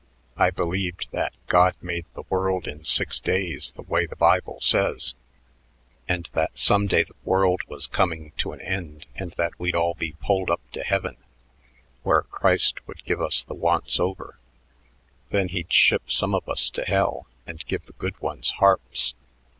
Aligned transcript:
I 0.35 0.49
believed 0.49 1.09
that 1.11 1.31
God 1.45 1.75
made 1.79 2.07
the 2.15 2.23
world 2.27 2.67
in 2.67 2.83
six 2.83 3.19
days 3.19 3.71
the 3.73 3.83
way 3.83 4.07
the 4.07 4.15
Bible 4.15 4.59
says, 4.59 5.13
and 6.07 6.27
that 6.33 6.57
some 6.57 6.87
day 6.87 7.03
the 7.03 7.13
world 7.23 7.61
was 7.67 7.85
coming 7.85 8.31
to 8.37 8.51
an 8.51 8.61
end 8.61 9.05
and 9.13 9.31
that 9.33 9.59
we'd 9.59 9.75
all 9.75 9.93
be 9.93 10.13
pulled 10.19 10.49
up 10.49 10.61
to 10.71 10.81
heaven 10.83 11.17
where 12.01 12.23
Christ 12.23 12.79
would 12.87 13.05
give 13.05 13.21
us 13.21 13.43
the 13.43 13.53
once 13.53 13.99
over. 13.99 14.39
Then 15.29 15.49
he'd 15.49 15.71
ship 15.71 16.09
some 16.09 16.33
of 16.33 16.49
us 16.49 16.71
to 16.71 16.83
hell 16.83 17.27
and 17.45 17.63
give 17.67 17.85
the 17.85 17.93
good 17.93 18.19
ones 18.19 18.53
harps. 18.57 19.13